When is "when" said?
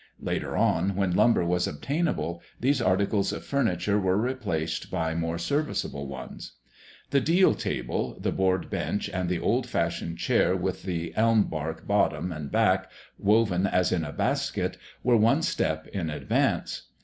0.95-1.13